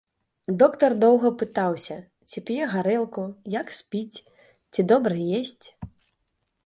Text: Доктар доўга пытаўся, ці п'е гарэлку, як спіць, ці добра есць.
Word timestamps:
Доктар 0.61 0.91
доўга 1.03 1.29
пытаўся, 1.41 1.97
ці 2.29 2.43
п'е 2.47 2.59
гарэлку, 2.73 3.23
як 3.59 3.67
спіць, 3.81 4.17
ці 4.73 4.81
добра 4.93 5.15
есць. 5.43 5.67